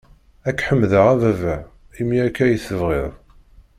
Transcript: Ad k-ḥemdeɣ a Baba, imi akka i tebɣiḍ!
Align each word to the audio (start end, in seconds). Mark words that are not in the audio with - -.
Ad 0.47 0.53
k-ḥemdeɣ 0.57 1.05
a 1.13 1.15
Baba, 1.21 1.55
imi 1.99 2.17
akka 2.27 2.43
i 2.47 2.57
tebɣiḍ! 2.65 3.11